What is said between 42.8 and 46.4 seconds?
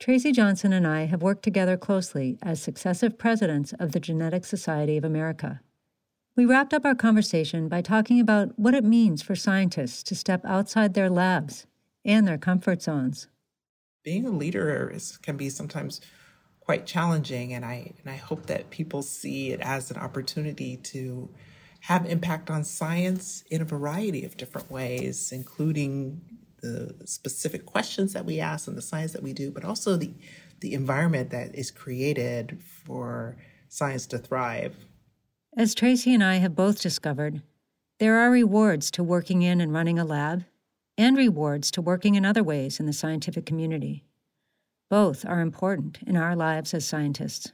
the scientific community. Both are important in our